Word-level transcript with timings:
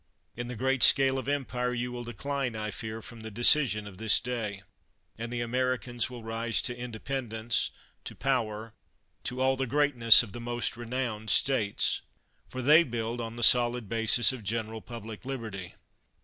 In 0.35 0.47
the 0.47 0.55
great 0.55 0.81
scale 0.81 1.19
of 1.19 1.27
empire, 1.27 1.75
you 1.75 1.91
will 1.91 2.03
decline, 2.03 2.55
I 2.55 2.71
fear, 2.71 3.03
from 3.03 3.19
the 3.19 3.29
decision 3.29 3.85
of 3.85 3.99
this 3.99 4.19
day; 4.19 4.63
and 5.15 5.31
the 5.31 5.41
Americans 5.41 6.09
will 6.09 6.23
rise 6.23 6.59
to 6.63 6.75
independence, 6.75 7.69
to 8.05 8.15
power, 8.15 8.73
to 9.25 9.41
all 9.41 9.55
the 9.55 9.67
greatness 9.67 10.23
of 10.23 10.31
the 10.33 10.41
most 10.41 10.75
renowned 10.75 11.29
states! 11.29 12.01
For 12.49 12.63
they 12.63 12.83
build 12.83 13.21
on 13.21 13.35
the 13.35 13.43
solid 13.43 13.87
basis 13.87 14.33
of 14.33 14.41
general 14.43 14.81
public 14.81 15.23
liberty. 15.23 15.75